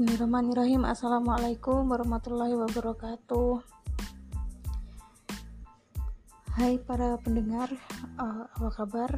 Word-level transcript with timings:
Bismillahirrahmanirrahim. 0.00 0.88
Assalamualaikum 0.88 1.92
warahmatullahi 1.92 2.56
wabarakatuh. 2.56 3.60
Hai 6.56 6.80
para 6.80 7.20
pendengar 7.20 7.68
uh, 8.16 8.48
Apa 8.48 8.80
kabar? 8.80 9.12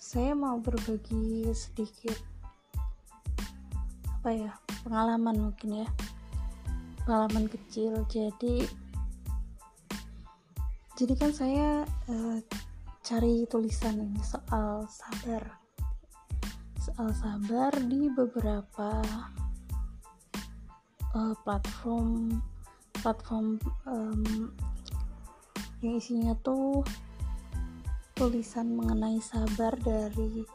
Saya 0.00 0.32
mau 0.32 0.56
berbagi 0.64 1.44
sedikit 1.52 2.16
Apa 4.16 4.32
ya 4.32 4.56
Pengalaman 4.80 5.52
mungkin 5.52 5.84
ya. 5.84 5.88
Pengalaman 7.04 7.52
kecil. 7.52 8.00
Jadi 8.08 8.64
Jadi 10.96 11.14
kan 11.20 11.36
saya 11.36 11.84
uh, 12.08 12.40
Cari 13.04 13.44
tulisan 13.44 14.08
ini 14.08 14.24
soal 14.24 14.88
sabar 14.88 15.65
soal 16.86 17.10
sabar 17.18 17.74
di 17.90 18.06
beberapa 18.14 19.02
uh, 21.18 21.34
platform 21.42 22.38
platform 23.02 23.58
um, 23.90 24.54
yang 25.82 25.98
isinya 25.98 26.38
tuh 26.46 26.86
tulisan 28.14 28.78
mengenai 28.78 29.18
sabar 29.18 29.74
dari 29.82 30.46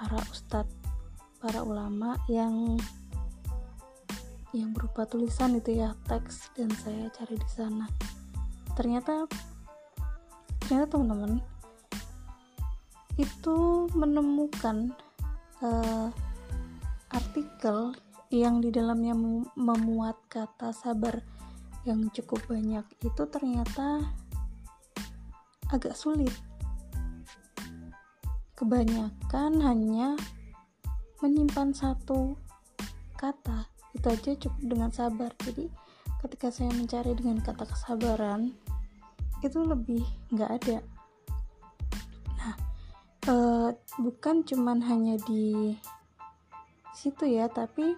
para 0.00 0.16
ustadz 0.32 0.72
para 1.44 1.60
ulama 1.60 2.16
yang 2.32 2.80
yang 4.56 4.72
berupa 4.72 5.04
tulisan 5.04 5.60
itu 5.60 5.76
ya 5.76 5.92
teks 6.08 6.56
dan 6.56 6.72
saya 6.72 7.12
cari 7.12 7.36
di 7.36 7.50
sana. 7.52 7.84
Ternyata 8.72 9.28
ternyata 10.64 10.96
teman-teman 10.96 11.44
itu 13.16 13.88
menemukan 13.96 14.92
uh, 15.64 16.12
artikel 17.08 17.96
yang 18.28 18.60
di 18.60 18.68
dalamnya 18.68 19.16
memuat 19.56 20.18
kata 20.28 20.74
sabar 20.76 21.22
yang 21.86 22.10
cukup 22.10 22.42
banyak 22.50 22.82
itu 23.00 23.22
ternyata 23.30 24.02
agak 25.70 25.94
sulit. 25.94 26.34
Kebanyakan 28.56 29.60
hanya 29.62 30.18
menyimpan 31.22 31.72
satu 31.72 32.36
kata 33.16 33.68
itu 33.96 34.06
aja 34.12 34.30
cukup 34.36 34.62
dengan 34.66 34.90
sabar. 34.92 35.30
Jadi 35.40 35.70
ketika 36.20 36.50
saya 36.50 36.74
mencari 36.74 37.14
dengan 37.14 37.40
kata 37.40 37.64
kesabaran 37.64 38.52
itu 39.44 39.58
lebih 39.62 40.02
nggak 40.34 40.50
ada 40.50 40.76
uh, 43.26 43.70
bukan 44.00 44.42
cuman 44.46 44.82
hanya 44.82 45.18
di 45.26 45.74
situ 46.96 47.28
ya 47.28 47.50
tapi 47.52 47.94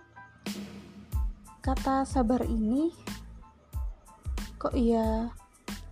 kata 1.62 2.02
sabar 2.08 2.42
ini 2.48 2.90
kok 4.58 4.74
ya 4.74 5.30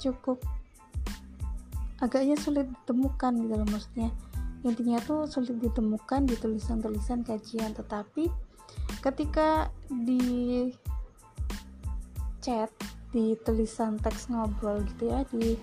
cukup 0.01 0.43
agaknya 2.03 2.37
sulit 2.37 2.69
ditemukan 2.69 3.33
di 3.41 3.47
dalam 3.49 3.69
maksudnya. 3.69 4.13
Intinya 4.67 4.99
tuh 4.99 5.31
sulit 5.31 5.57
ditemukan 5.63 6.27
di 6.27 6.35
tulisan-tulisan 6.37 7.23
kajian 7.23 7.73
tetapi 7.73 8.29
ketika 9.01 9.71
di 9.87 10.75
chat 12.43 12.69
di 13.15 13.39
tulisan 13.47 13.97
teks 14.03 14.27
ngobrol 14.29 14.83
gitu 14.83 15.15
ya 15.15 15.23
di 15.31 15.55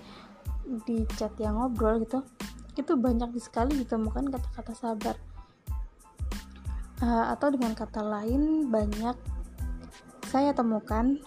di 0.88 1.04
chat 1.20 1.30
yang 1.36 1.60
ngobrol 1.60 2.00
gitu 2.00 2.24
itu 2.74 2.92
banyak 2.98 3.30
sekali 3.38 3.82
ditemukan 3.82 4.30
kata-kata 4.30 4.74
sabar. 4.74 5.16
Uh, 7.02 7.30
atau 7.34 7.50
dengan 7.50 7.74
kata 7.74 8.00
lain 8.00 8.70
banyak 8.70 9.18
saya 10.30 10.50
temukan 10.54 11.18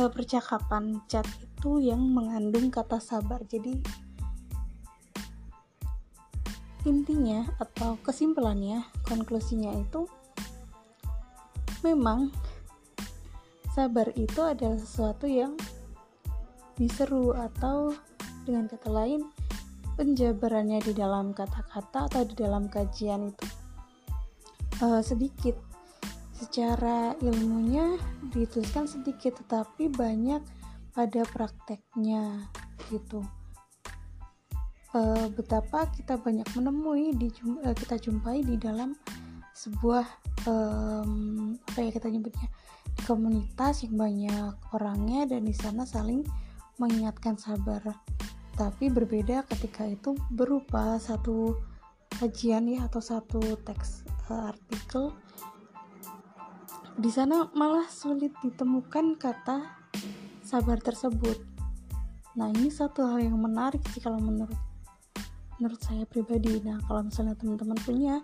uh, 0.00 0.10
percakapan 0.12 1.00
chat 1.08 1.24
itu 1.40 1.80
yang 1.80 2.00
mengandung 2.00 2.68
kata 2.72 3.00
sabar. 3.00 3.40
Jadi 3.44 3.80
intinya 6.84 7.48
atau 7.56 7.96
kesimpulannya 8.04 8.84
konklusinya 9.08 9.72
itu 9.72 10.04
memang 11.80 12.28
sabar 13.72 14.12
itu 14.16 14.40
adalah 14.44 14.76
sesuatu 14.76 15.24
yang 15.24 15.56
diseru 16.76 17.32
atau 17.32 17.90
dengan 18.44 18.68
kata 18.68 18.88
lain 18.92 19.24
penjabarannya 19.94 20.82
di 20.82 20.92
dalam 20.92 21.30
kata-kata 21.30 22.10
atau 22.10 22.22
di 22.26 22.34
dalam 22.34 22.66
kajian 22.66 23.30
itu? 23.30 23.46
Uh, 24.82 25.00
sedikit. 25.00 25.54
Secara 26.34 27.14
ilmunya 27.22 27.96
dituliskan 28.34 28.90
sedikit 28.90 29.38
tetapi 29.38 29.88
banyak 29.88 30.42
pada 30.92 31.22
prakteknya 31.30 32.50
gitu. 32.90 33.22
Uh, 34.94 35.26
betapa 35.34 35.90
kita 35.90 36.14
banyak 36.14 36.46
menemui 36.54 37.14
di 37.18 37.30
uh, 37.66 37.74
kita 37.74 37.98
jumpai 37.98 38.46
di 38.46 38.54
dalam 38.54 38.94
sebuah 39.54 40.06
um, 40.46 41.54
apa 41.70 41.78
ya 41.82 41.90
kita 41.94 42.10
nyebutnya 42.10 42.50
komunitas 43.06 43.82
yang 43.86 43.94
banyak 43.98 44.54
orangnya 44.70 45.26
dan 45.26 45.46
di 45.46 45.54
sana 45.54 45.82
saling 45.86 46.26
mengingatkan 46.78 47.38
sabar 47.38 47.82
tapi 48.54 48.86
berbeda 48.86 49.42
ketika 49.50 49.82
itu 49.86 50.14
berupa 50.30 50.98
satu 51.02 51.58
kajian 52.22 52.70
ya 52.70 52.86
atau 52.86 53.02
satu 53.02 53.42
teks 53.66 54.06
uh, 54.30 54.54
artikel. 54.54 55.10
Di 56.94 57.10
sana 57.10 57.50
malah 57.58 57.90
sulit 57.90 58.30
ditemukan 58.38 59.18
kata 59.18 59.66
sabar 60.46 60.78
tersebut. 60.78 61.42
Nah 62.38 62.50
ini 62.54 62.70
satu 62.70 63.02
hal 63.10 63.26
yang 63.26 63.38
menarik 63.42 63.82
sih 63.90 63.98
kalau 63.98 64.22
menurut 64.22 64.58
menurut 65.58 65.80
saya 65.82 66.06
pribadi. 66.06 66.62
Nah 66.62 66.78
kalau 66.86 67.02
misalnya 67.10 67.34
teman-teman 67.34 67.78
punya 67.82 68.14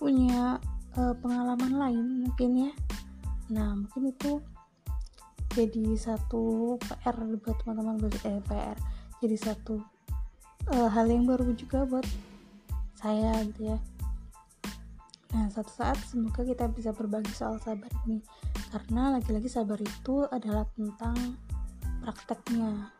punya 0.00 0.56
uh, 0.96 1.14
pengalaman 1.20 1.76
lain 1.76 2.06
mungkin 2.24 2.50
ya. 2.68 2.72
Nah 3.52 3.76
mungkin 3.76 4.16
itu 4.16 4.40
jadi 5.52 5.96
satu 5.96 6.76
PR 6.80 7.16
buat 7.40 7.56
teman-teman 7.60 7.96
eh 8.24 8.40
PR 8.44 8.76
jadi 9.22 9.36
satu 9.36 9.80
uh, 10.72 10.88
hal 10.92 11.06
yang 11.08 11.24
baru 11.24 11.52
juga 11.56 11.86
buat 11.88 12.04
saya 12.96 13.44
gitu 13.52 13.72
ya. 13.74 13.78
Nah 15.36 15.52
satu 15.52 15.72
saat 15.72 16.00
semoga 16.08 16.42
kita 16.42 16.68
bisa 16.72 16.96
berbagi 16.96 17.32
soal 17.32 17.60
sabar 17.60 17.92
ini 18.08 18.24
karena 18.72 19.16
lagi-lagi 19.16 19.48
sabar 19.52 19.78
itu 19.78 20.24
adalah 20.32 20.64
tentang 20.74 21.16
prakteknya 22.02 22.90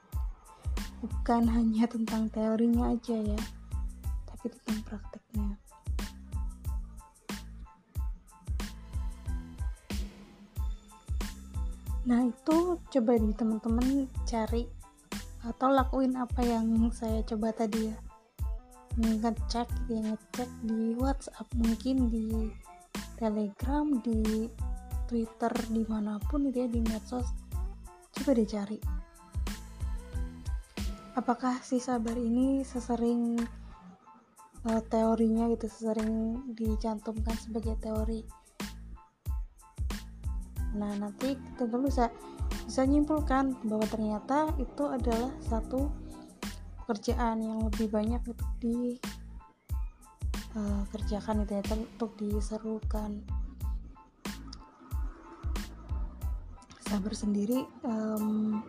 bukan 1.01 1.43
hanya 1.57 1.85
tentang 1.89 2.29
teorinya 2.31 2.93
aja 2.93 3.17
ya 3.17 3.41
tapi 4.29 4.53
tentang 4.53 4.79
prakteknya. 4.85 5.49
Nah 12.07 12.23
itu 12.31 12.79
coba 12.79 13.13
di 13.19 13.35
teman-teman 13.35 14.07
cari 14.23 14.76
atau 15.47 15.71
lakuin 15.71 16.19
apa 16.19 16.43
yang 16.43 16.91
saya 16.91 17.23
coba 17.23 17.55
tadi 17.55 17.87
ya? 17.87 17.97
Ngecek 18.99 19.69
ya 19.87 20.01
ngecek 20.03 20.51
di 20.67 20.99
WhatsApp 20.99 21.47
mungkin 21.55 22.11
di 22.11 22.51
Telegram 23.17 23.87
di 24.03 24.51
Twitter 25.07 25.53
di 25.71 25.83
mana 25.87 26.19
pun 26.27 26.51
itu 26.51 26.67
ya 26.67 26.69
di 26.69 26.83
medsos. 26.83 27.31
Coba 28.11 28.35
deh 28.35 28.49
cari. 28.49 28.79
Apakah 31.17 31.63
si 31.65 31.81
sabar 31.81 32.19
ini 32.19 32.61
sesering 32.61 33.41
uh, 34.69 34.83
teorinya 34.91 35.49
gitu 35.55 35.71
sesering 35.71 36.45
dicantumkan 36.53 37.37
sebagai 37.39 37.79
teori? 37.81 38.21
Nah 40.77 40.93
nanti 41.01 41.39
tentu 41.57 41.81
bisa 41.81 42.13
bisa 42.67 42.83
nyimpulkan 42.83 43.55
bahwa 43.63 43.87
ternyata 43.87 44.51
itu 44.59 44.91
adalah 44.91 45.31
satu 45.47 45.87
pekerjaan 46.83 47.39
yang 47.39 47.63
lebih 47.63 47.87
banyak 47.87 48.19
untuk 48.27 48.51
dikerjakan 48.59 51.37
uh, 51.39 51.47
itu 51.47 51.55
ya 51.55 51.63
untuk 51.87 52.11
diserukan. 52.19 53.23
Sabar 56.87 57.11
sendiri 57.15 57.67
um, 57.87 58.63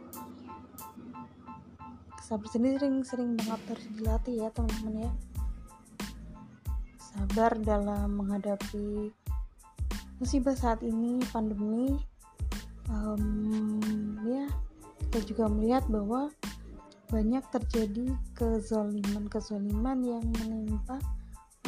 sabar 2.22 2.50
sendiri 2.54 2.78
sering 2.78 3.02
sering 3.02 3.34
banget 3.34 3.62
harus 3.74 3.90
dilatih 3.98 4.46
ya 4.46 4.54
teman-teman 4.54 5.10
ya. 5.10 5.12
Sabar 7.02 7.58
dalam 7.62 8.14
menghadapi 8.14 9.10
musibah 10.22 10.54
saat 10.54 10.86
ini 10.86 11.18
pandemi 11.34 11.98
um, 12.92 14.20
ya 14.28 14.48
kita 15.08 15.20
juga 15.24 15.46
melihat 15.48 15.84
bahwa 15.88 16.32
banyak 17.08 17.44
terjadi 17.56 18.12
kezoliman-kezoliman 18.36 20.04
yang 20.04 20.26
menimpa 20.44 21.00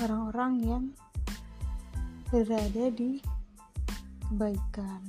orang-orang 0.03 0.53
yang 0.59 0.83
berada 2.27 2.91
di 2.91 3.23
kebaikan. 4.27 5.01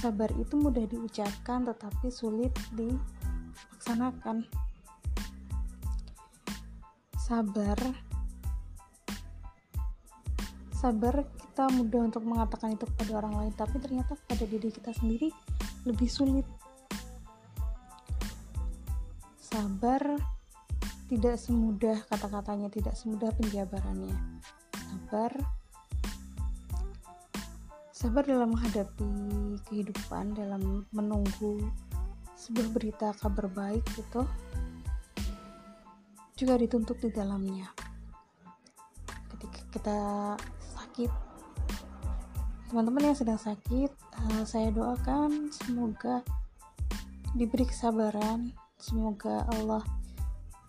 Sabar 0.00 0.28
itu 0.36 0.56
mudah 0.60 0.84
diucapkan 0.84 1.64
tetapi 1.64 2.08
sulit 2.12 2.52
dilaksanakan. 2.76 4.44
Sabar 7.20 7.78
sabar 10.84 11.24
kita 11.24 11.64
mudah 11.72 12.12
untuk 12.12 12.28
mengatakan 12.28 12.76
itu 12.76 12.84
kepada 12.84 13.24
orang 13.24 13.40
lain 13.40 13.52
tapi 13.56 13.80
ternyata 13.80 14.20
pada 14.28 14.44
diri 14.44 14.68
kita 14.68 14.92
sendiri 14.92 15.32
lebih 15.88 16.04
sulit. 16.12 16.44
Sabar 19.40 20.20
tidak 21.08 21.40
semudah 21.40 22.04
kata-katanya 22.12 22.68
tidak 22.68 22.92
semudah 23.00 23.32
penjabarannya. 23.32 24.12
Sabar. 24.76 25.32
Sabar 27.88 28.28
dalam 28.28 28.52
menghadapi 28.52 29.08
kehidupan 29.64 30.36
dalam 30.36 30.84
menunggu 30.92 31.64
sebuah 32.36 32.68
berita 32.76 33.16
kabar 33.16 33.48
baik 33.48 33.80
itu 33.96 34.20
juga 36.36 36.60
dituntut 36.60 37.00
di 37.00 37.08
dalamnya. 37.08 37.72
Ketika 39.32 39.60
kita 39.72 39.98
sakit. 40.94 41.10
Teman-teman 42.70 43.10
yang 43.10 43.18
sedang 43.18 43.34
sakit 43.34 43.90
uh, 44.14 44.46
saya 44.46 44.70
doakan 44.70 45.50
semoga 45.50 46.22
diberi 47.34 47.66
kesabaran. 47.66 48.54
Semoga 48.78 49.42
Allah 49.58 49.82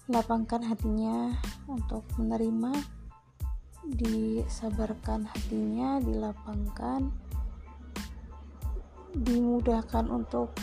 lapangkan 0.10 0.66
hatinya 0.66 1.30
untuk 1.70 2.02
menerima 2.18 2.74
disabarkan 3.86 5.30
hatinya 5.30 6.02
dilapangkan 6.02 7.14
dimudahkan 9.14 10.10
untuk 10.10 10.58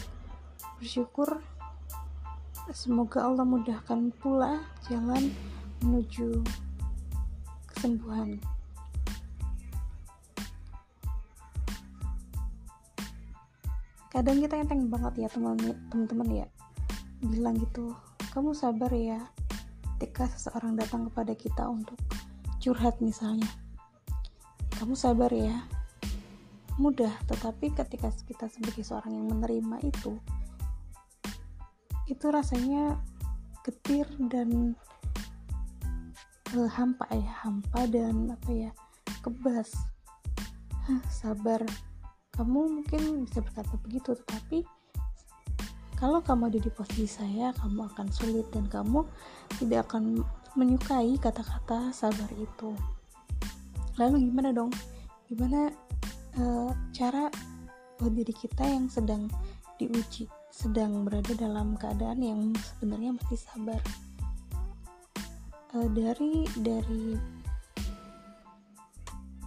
bersyukur. 0.83 1.39
Semoga 2.75 3.31
Allah 3.31 3.47
mudahkan 3.47 4.11
pula 4.19 4.59
jalan 4.91 5.31
menuju 5.87 6.43
kesembuhan 7.71 8.43
kadang 14.13 14.45
kita 14.45 14.61
enteng 14.61 14.93
banget 14.93 15.25
ya 15.25 15.29
teman-teman 15.33 16.45
ya. 16.45 16.47
Bilang 17.25 17.57
gitu 17.57 17.97
kamu 18.37 18.53
sabar 18.53 18.93
ya 18.93 19.17
ketika 19.97 20.29
seseorang 20.37 20.77
datang 20.77 21.09
kepada 21.09 21.33
kita 21.33 21.65
untuk 21.65 21.97
curhat 22.61 23.01
misalnya. 23.01 23.49
Kamu 24.77 24.93
sabar 24.93 25.33
ya. 25.33 25.65
Mudah 26.77 27.13
tetapi 27.25 27.73
ketika 27.73 28.13
kita 28.29 28.53
sebagai 28.53 28.85
seorang 28.85 29.17
yang 29.17 29.33
menerima 29.33 29.81
itu 29.81 30.21
itu 32.11 32.27
rasanya 32.29 33.01
getir 33.65 34.05
dan 34.29 34.77
uh, 36.53 36.69
hampa 36.69 37.09
ya 37.15 37.33
hampa 37.41 37.89
dan 37.89 38.37
apa 38.37 38.51
ya 38.53 38.71
kebas. 39.25 39.73
Hah, 40.85 41.01
sabar 41.09 41.63
kamu 42.33 42.81
mungkin 42.81 43.29
bisa 43.29 43.45
berkata 43.45 43.77
begitu 43.85 44.17
tetapi 44.17 44.65
kalau 46.03 46.19
kamu 46.19 46.51
ada 46.51 46.59
di 46.59 46.71
posisi 46.75 47.07
saya 47.07 47.55
kamu 47.63 47.87
akan 47.95 48.07
sulit 48.11 48.51
dan 48.51 48.67
kamu 48.67 49.07
tidak 49.63 49.87
akan 49.87 50.27
menyukai 50.59 51.17
kata-kata 51.17 51.95
sabar 51.95 52.27
itu. 52.35 52.75
Lalu 53.97 54.29
gimana 54.29 54.51
dong? 54.51 54.75
Gimana 55.31 55.71
uh, 56.43 56.75
cara 56.91 57.31
buat 57.97 58.13
diri 58.13 58.35
kita 58.35 58.67
yang 58.67 58.91
sedang 58.91 59.31
diuji 59.79 60.27
sedang 60.53 61.07
berada 61.09 61.33
dalam 61.39 61.79
keadaan 61.79 62.21
yang 62.21 62.41
sebenarnya 62.59 63.17
masih 63.17 63.39
sabar? 63.41 63.81
Uh, 65.73 65.89
dari 65.95 66.45
dari 66.61 67.17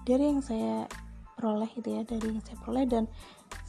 dari 0.07 0.23
yang 0.23 0.41
saya 0.41 0.89
peroleh 1.45 1.69
itu 1.77 1.93
ya 1.93 2.01
dari 2.01 2.25
yang 2.33 2.41
saya 2.41 2.57
peroleh. 2.57 2.89
Dan 2.89 3.05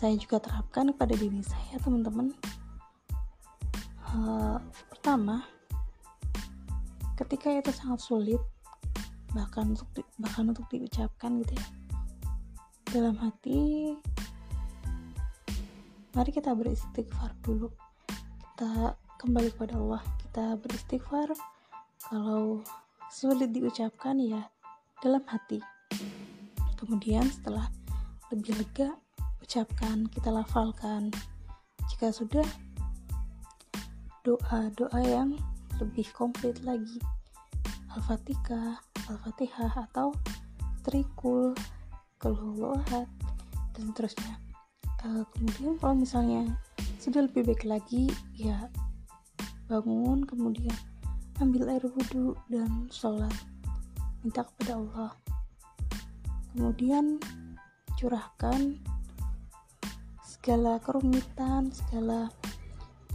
saya 0.01 0.17
juga 0.17 0.41
terapkan 0.41 0.89
kepada 0.97 1.13
diri 1.13 1.45
saya 1.45 1.77
teman-teman. 1.85 2.33
Uh, 4.17 4.57
pertama 4.89 5.45
ketika 7.21 7.53
itu 7.53 7.69
sangat 7.77 8.01
sulit 8.01 8.41
bahkan 9.37 9.77
untuk 9.77 9.85
di, 9.93 10.01
bahkan 10.17 10.49
untuk 10.49 10.65
diucapkan 10.73 11.37
gitu 11.45 11.53
ya. 11.53 11.67
Dalam 12.97 13.21
hati 13.21 13.93
mari 16.17 16.33
kita 16.33 16.57
beristighfar 16.57 17.37
dulu. 17.45 17.69
Kita 18.41 18.97
kembali 19.21 19.53
kepada 19.53 19.77
Allah. 19.77 20.01
Kita 20.25 20.57
beristighfar. 20.57 21.29
Kalau 22.09 22.65
sulit 23.13 23.53
diucapkan 23.53 24.17
ya 24.17 24.49
dalam 25.05 25.21
hati 25.29 25.76
kemudian 26.77 27.25
setelah 27.29 27.73
lebih 28.31 28.57
lega 28.61 28.95
ucapkan 29.43 30.11
kita 30.11 30.29
lafalkan. 30.31 31.11
Jika 31.87 32.11
sudah 32.11 32.47
doa-doa 34.27 35.01
yang 35.07 35.39
lebih 35.79 36.11
komplit 36.11 36.59
lagi. 36.67 36.99
Al-Fatihah, 37.95 38.77
Al-Fatihah 39.09 39.73
atau 39.89 40.13
Trikul 40.83 41.55
keluhat 42.19 43.07
dan 43.75 43.85
seterusnya. 43.95 44.35
Uh, 45.07 45.23
kemudian 45.35 45.79
kalau 45.79 45.95
misalnya 45.95 46.43
sudah 46.99 47.27
lebih 47.27 47.47
baik 47.47 47.63
lagi 47.69 48.11
ya 48.35 48.67
bangun 49.71 50.27
kemudian 50.27 50.75
ambil 51.39 51.71
air 51.71 51.85
wudhu 51.87 52.35
dan 52.51 52.91
sholat. 52.91 53.35
Minta 54.27 54.43
kepada 54.43 54.79
Allah 54.83 55.11
kemudian 56.57 57.21
curahkan 58.01 58.81
segala 60.25 60.81
kerumitan 60.81 61.69
segala 61.69 62.33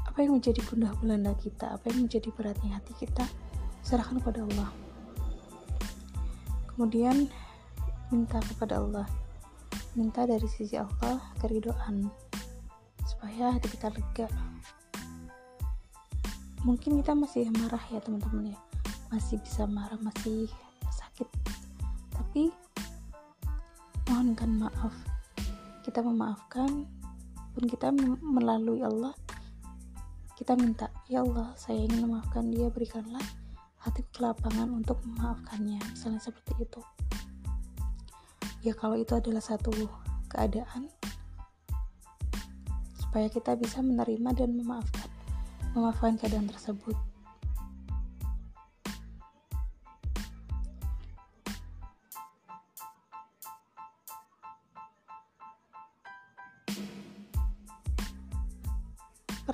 apa 0.06 0.18
yang 0.22 0.38
menjadi 0.38 0.62
gundah 0.70 0.94
gulana 1.01 1.34
kita 1.42 1.74
apa 1.74 1.89
yang 1.89 2.06
menjadi 2.06 2.30
beratnya 2.38 2.77
hati 2.77 2.94
kita 3.01 3.25
serahkan 3.82 4.22
kepada 4.22 4.46
Allah. 4.46 4.70
Kemudian 6.70 7.25
minta 8.13 8.38
kepada 8.46 8.77
Allah. 8.77 9.08
Minta 9.98 10.24
dari 10.24 10.46
sisi 10.46 10.77
Allah 10.77 11.20
keridoan 11.42 12.08
supaya 13.10 13.58
hati 13.58 13.68
kita 13.74 13.89
lega. 13.89 14.27
Mungkin 16.62 17.01
kita 17.01 17.18
masih 17.18 17.50
marah 17.58 17.82
ya 17.89 17.98
teman-teman 18.06 18.54
ya. 18.54 18.60
Masih 19.10 19.42
bisa 19.42 19.65
marah 19.65 19.98
masih 19.98 20.46
sakit. 20.94 21.27
Tapi 22.13 22.54
mohonkan 24.32 24.64
maaf. 24.64 24.96
Kita 25.84 26.00
memaafkan 26.00 26.88
pun 27.52 27.64
kita 27.68 27.92
melalui 28.24 28.80
Allah. 28.80 29.12
Kita 30.40 30.56
minta 30.56 30.88
ya 31.12 31.20
Allah 31.20 31.52
saya 31.60 31.84
ingin 31.84 32.08
memaafkan 32.08 32.48
dia 32.48 32.72
berikanlah 32.72 33.20
hati 33.84 34.08
kelapangan 34.16 34.72
untuk 34.72 35.04
memaafkannya. 35.04 35.84
Misalnya 35.84 36.24
seperti 36.24 36.64
itu. 36.64 36.80
Ya 38.64 38.72
kalau 38.72 38.96
itu 38.96 39.12
adalah 39.20 39.44
satu 39.44 39.76
keadaan 40.32 40.88
supaya 42.96 43.28
kita 43.28 43.60
bisa 43.60 43.84
menerima 43.84 44.32
dan 44.32 44.56
memaafkan 44.56 45.12
memaafkan 45.76 46.16
keadaan 46.16 46.48
tersebut 46.48 46.96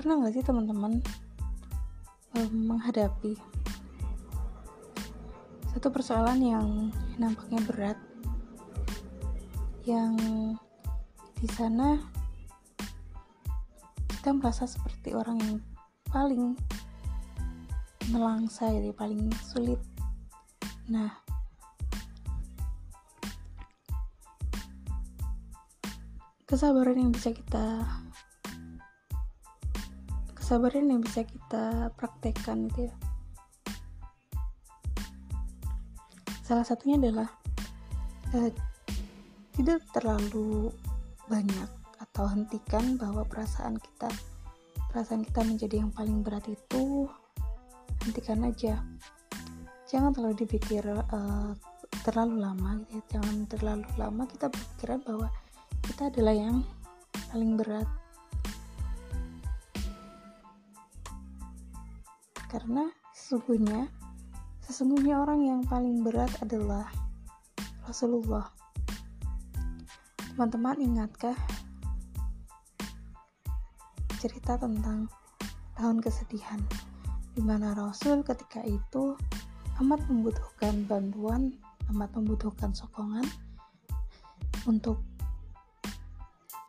pernah 0.08 0.24
nggak 0.24 0.40
sih 0.40 0.48
teman-teman 0.48 1.04
um, 2.40 2.52
menghadapi 2.72 3.36
satu 5.76 5.92
persoalan 5.92 6.40
yang 6.40 6.68
nampaknya 7.20 7.60
berat 7.68 8.00
yang 9.84 10.16
di 11.44 11.48
sana 11.52 12.00
kita 14.08 14.32
merasa 14.32 14.64
seperti 14.64 15.12
orang 15.12 15.44
yang 15.44 15.60
paling 16.08 16.56
melangsa 18.08 18.72
jadi 18.72 18.96
paling 18.96 19.28
sulit. 19.44 19.84
Nah 20.88 21.12
kesabaran 26.48 26.96
yang 26.96 27.12
bisa 27.12 27.36
kita 27.36 27.84
kesabaran 30.48 30.88
yang 30.88 31.04
bisa 31.04 31.28
kita 31.28 31.92
praktekkan 32.00 32.72
itu 32.72 32.88
ya. 32.88 32.96
Salah 36.40 36.64
satunya 36.64 36.96
adalah 37.04 37.28
uh, 38.32 38.48
tidak 39.60 39.84
terlalu 39.92 40.72
banyak 41.28 41.68
atau 42.00 42.32
hentikan 42.32 42.96
bahwa 42.96 43.28
perasaan 43.28 43.76
kita 43.76 44.08
perasaan 44.88 45.28
kita 45.28 45.44
menjadi 45.44 45.84
yang 45.84 45.92
paling 45.92 46.24
berat 46.24 46.48
itu 46.48 47.12
hentikan 48.08 48.48
aja. 48.48 48.80
Jangan 49.92 50.16
terlalu 50.16 50.48
dipikir 50.48 50.88
uh, 50.88 51.52
terlalu 52.08 52.40
lama 52.40 52.88
gitu 52.88 52.96
ya. 52.96 53.20
jangan 53.20 53.36
terlalu 53.52 53.88
lama 54.00 54.24
kita 54.24 54.48
berpikiran 54.48 55.04
bahwa 55.04 55.28
kita 55.84 56.08
adalah 56.08 56.32
yang 56.40 56.64
paling 57.36 57.60
berat 57.60 58.07
karena 62.48 62.88
sesungguhnya 63.12 63.92
sesungguhnya 64.64 65.20
orang 65.20 65.44
yang 65.44 65.62
paling 65.64 66.04
berat 66.04 66.32
adalah 66.44 66.88
Rasulullah. 67.88 68.52
Teman-teman 70.36 70.78
ingatkah 70.84 71.36
cerita 74.20 74.60
tentang 74.60 75.08
tahun 75.80 76.04
kesedihan? 76.04 76.60
Di 77.32 77.42
mana 77.46 77.72
Rasul 77.78 78.26
ketika 78.28 78.66
itu 78.66 79.16
amat 79.80 80.02
membutuhkan 80.10 80.90
bantuan 80.90 81.54
amat 81.94 82.12
membutuhkan 82.18 82.74
sokongan 82.76 83.24
untuk 84.68 85.00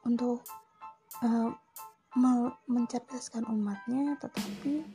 untuk 0.07 0.45
uh, 1.25 1.51
mencerdaskan 2.69 3.49
umatnya 3.49 4.15
tetapi 4.21 4.87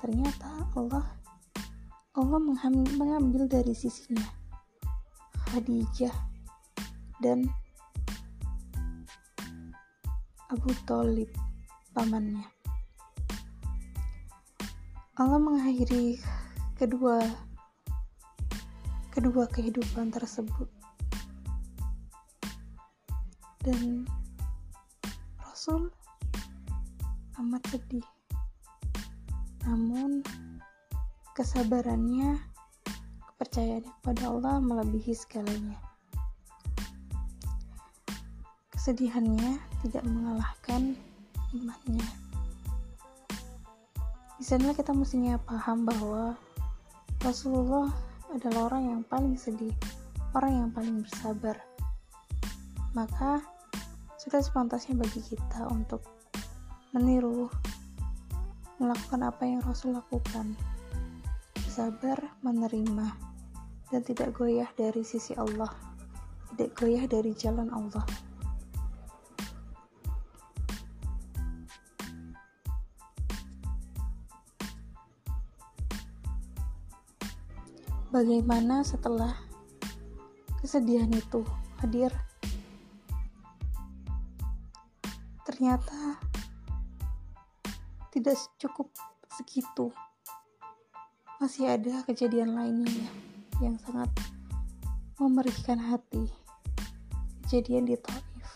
ternyata 0.00 0.68
Allah 0.76 1.06
Allah 2.16 2.40
mengambil 2.96 3.44
dari 3.44 3.76
sisinya 3.76 4.24
Khadijah 5.52 6.16
dan 7.20 7.44
Abu 10.48 10.72
Talib 10.88 11.28
pamannya. 11.92 12.46
Allah 15.20 15.40
mengakhiri 15.40 16.16
kedua 16.76 17.20
kedua 19.12 19.44
kehidupan 19.48 20.08
tersebut. 20.12 20.68
Dan 23.60 24.08
Rasul 25.40 25.92
amat 27.36 27.62
sedih 27.68 28.15
namun 29.66 30.22
kesabarannya, 31.34 32.38
kepercayaannya 33.34 33.90
kepada 34.00 34.22
Allah 34.30 34.56
melebihi 34.62 35.12
segalanya. 35.12 35.76
Kesedihannya 38.70 39.58
tidak 39.82 40.06
mengalahkan 40.06 40.94
imannya. 41.50 42.06
Di 44.38 44.44
sana 44.46 44.70
kita 44.70 44.94
mestinya 44.94 45.34
paham 45.42 45.82
bahwa 45.82 46.38
Rasulullah 47.26 47.90
adalah 48.30 48.70
orang 48.70 48.84
yang 48.94 49.02
paling 49.02 49.34
sedih, 49.34 49.74
orang 50.38 50.62
yang 50.62 50.70
paling 50.70 51.02
bersabar. 51.02 51.58
Maka 52.94 53.42
sudah 54.22 54.38
sepantasnya 54.38 54.94
bagi 54.94 55.18
kita 55.26 55.66
untuk 55.66 56.06
meniru 56.94 57.50
melakukan 58.76 59.24
apa 59.24 59.42
yang 59.48 59.60
Rasul 59.64 59.96
lakukan. 59.96 60.56
Sabar 61.68 62.16
menerima 62.40 63.08
dan 63.92 64.00
tidak 64.00 64.32
goyah 64.36 64.68
dari 64.76 65.04
sisi 65.04 65.36
Allah, 65.36 65.68
tidak 66.54 66.72
goyah 66.76 67.04
dari 67.04 67.36
jalan 67.36 67.68
Allah. 67.68 68.04
Bagaimana 78.16 78.80
setelah 78.80 79.36
kesedihan 80.64 81.12
itu 81.12 81.44
hadir? 81.84 82.08
Ternyata 85.44 86.16
tidak 88.16 88.40
cukup 88.56 88.88
segitu. 89.28 89.92
Masih 91.36 91.68
ada 91.68 92.00
kejadian 92.08 92.56
lainnya 92.56 93.12
yang 93.60 93.76
sangat 93.84 94.08
memerihkan 95.20 95.76
hati. 95.76 96.24
Kejadian 97.44 97.84
di 97.84 98.00
Taif. 98.00 98.48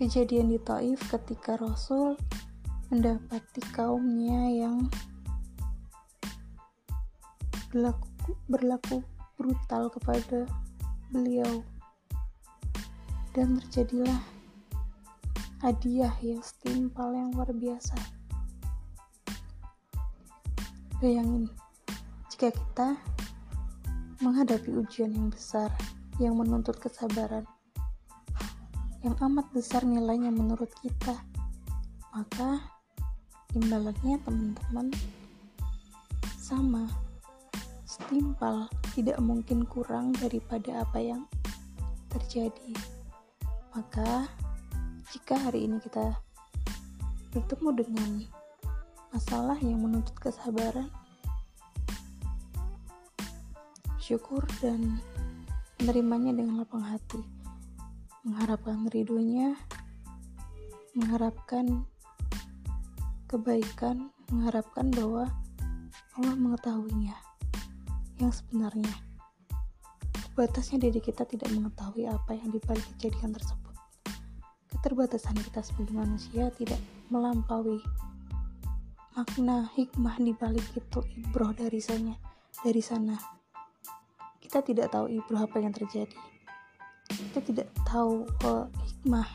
Kejadian 0.00 0.48
di 0.48 0.56
Taif 0.64 0.96
ketika 1.12 1.60
Rasul 1.60 2.16
mendapati 2.88 3.60
kaumnya 3.68 4.48
yang 4.48 4.88
berlaku, 7.68 8.32
berlaku 8.48 9.04
brutal 9.36 9.92
kepada 9.92 10.48
beliau. 11.12 11.60
Dan 13.36 13.60
terjadilah 13.60 14.24
hadiah 15.60 16.16
yang 16.24 16.40
setimpal 16.40 17.12
yang 17.12 17.28
luar 17.36 17.52
biasa 17.52 18.17
Bayangin, 20.98 21.46
jika 22.26 22.50
kita 22.50 22.98
menghadapi 24.18 24.74
ujian 24.74 25.14
yang 25.14 25.30
besar, 25.30 25.70
yang 26.18 26.34
menuntut 26.34 26.74
kesabaran, 26.74 27.46
yang 29.06 29.14
amat 29.22 29.46
besar 29.54 29.86
nilainya 29.86 30.34
menurut 30.34 30.66
kita, 30.82 31.14
maka 32.10 32.58
imbalannya 33.54 34.18
teman-teman 34.26 34.90
sama, 36.34 36.90
setimpal, 37.86 38.66
tidak 38.98 39.22
mungkin 39.22 39.62
kurang 39.70 40.10
daripada 40.18 40.82
apa 40.82 40.98
yang 40.98 41.22
terjadi. 42.10 42.74
Maka, 43.70 44.26
jika 45.14 45.38
hari 45.46 45.70
ini 45.70 45.78
kita 45.78 46.18
bertemu 47.30 47.86
dengan 47.86 48.37
masalah 49.12 49.56
yang 49.64 49.80
menuntut 49.80 50.14
kesabaran, 50.20 50.92
syukur 53.96 54.44
dan 54.60 55.00
menerimanya 55.80 56.32
dengan 56.36 56.60
lapang 56.64 56.84
hati, 56.84 57.20
mengharapkan 58.24 58.88
ridhonya, 58.92 59.56
mengharapkan 60.96 61.84
kebaikan, 63.28 64.08
mengharapkan 64.32 64.88
bahwa 64.92 65.28
Allah 66.18 66.36
mengetahuinya 66.36 67.16
yang 68.18 68.32
sebenarnya. 68.34 68.90
Batasnya 70.34 70.88
diri 70.88 71.02
kita 71.02 71.26
tidak 71.26 71.50
mengetahui 71.50 72.06
apa 72.06 72.34
yang 72.34 72.50
dibalik 72.50 72.84
kejadian 72.96 73.34
tersebut. 73.34 73.74
Keterbatasan 74.70 75.34
kita 75.42 75.62
sebagai 75.62 75.94
manusia 75.94 76.50
tidak 76.54 76.78
melampaui 77.10 77.82
makna 79.18 79.66
hikmah 79.74 80.14
di 80.22 80.30
balik 80.30 80.62
itu 80.78 81.02
ibroh 81.18 81.50
dari 81.50 81.82
sana 81.82 82.14
dari 82.62 82.78
sana. 82.78 83.18
Kita 84.38 84.62
tidak 84.62 84.94
tahu 84.94 85.10
ibroh 85.10 85.42
apa 85.42 85.58
yang 85.58 85.74
terjadi. 85.74 86.14
Kita 87.10 87.42
tidak 87.42 87.66
tahu 87.82 88.22
uh, 88.46 88.70
hikmah 88.86 89.26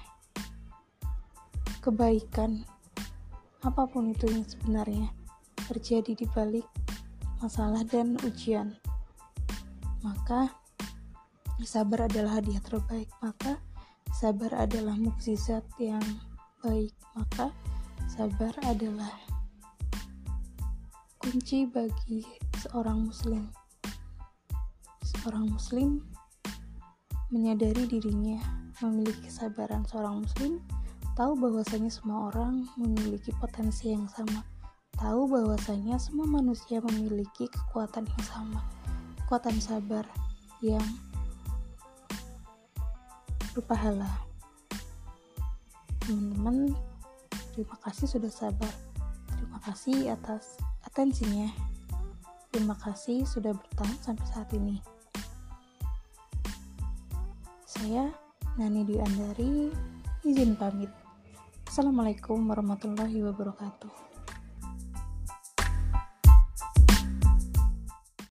kebaikan 1.83 2.63
apa 3.59 3.83
pun 3.91 4.07
itu 4.07 4.23
yang 4.31 4.47
sebenarnya 4.47 5.11
terjadi 5.67 6.15
di 6.15 6.27
balik 6.31 6.63
masalah 7.43 7.83
dan 7.83 8.15
ujian. 8.23 8.79
Maka 9.99 10.47
sabar 11.67 12.07
adalah 12.07 12.39
hadiah 12.39 12.63
terbaik. 12.63 13.11
Maka 13.19 13.59
sabar 14.15 14.63
adalah 14.63 14.95
mukjizat 14.95 15.67
yang 15.75 16.03
baik. 16.63 16.95
Maka 17.19 17.51
sabar 18.07 18.55
adalah 18.63 19.11
kunci 21.23 21.63
bagi 21.63 22.19
seorang 22.59 23.07
muslim. 23.07 23.47
Seorang 25.07 25.55
muslim 25.55 26.03
menyadari 27.31 27.87
dirinya 27.87 28.43
memiliki 28.83 29.31
kesabaran 29.31 29.87
seorang 29.87 30.27
muslim, 30.27 30.59
tahu 31.15 31.39
bahwasanya 31.39 31.87
semua 31.87 32.27
orang 32.27 32.67
memiliki 32.75 33.31
potensi 33.39 33.95
yang 33.95 34.03
sama, 34.11 34.43
tahu 34.99 35.31
bahwasanya 35.31 35.95
semua 35.95 36.27
manusia 36.27 36.83
memiliki 36.83 37.47
kekuatan 37.47 38.03
yang 38.03 38.25
sama, 38.27 38.59
kekuatan 39.23 39.55
sabar 39.63 40.03
yang 40.59 40.83
berpahala. 43.55 44.11
Teman-teman, 46.03 46.75
terima 47.55 47.79
kasih 47.79 48.11
sudah 48.11 48.27
sabar. 48.27 48.75
Terima 49.31 49.63
kasih 49.63 50.11
atas 50.11 50.59
atensinya. 50.93 51.50
Terima 52.53 52.77
kasih 52.77 53.25
sudah 53.25 53.50
bertahan 53.50 53.97
sampai 53.97 54.25
saat 54.29 54.50
ini. 54.53 54.77
Saya 57.65 58.13
Nani 58.62 58.85
Dwi 58.85 59.01
Andari, 59.01 59.73
izin 60.21 60.53
pamit. 60.53 60.93
Assalamualaikum 61.65 62.45
warahmatullahi 62.45 63.25
wabarakatuh. 63.25 64.02